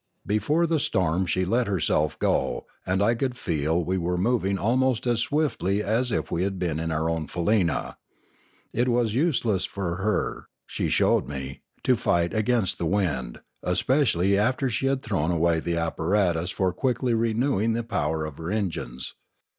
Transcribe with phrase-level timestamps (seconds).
[0.25, 5.05] Before the storm she let herself go; and I could feel we were moving almost
[5.05, 7.97] as swiftly as if we had been in our own faleena.
[8.73, 14.71] It was useless for her, she showed me, to fight against the wind, especially after
[14.71, 19.13] she had thrown away the apparatus for quickly renewing the power of her engines.